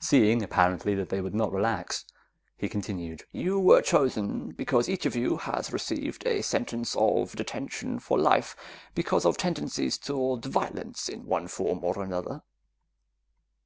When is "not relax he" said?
1.34-2.68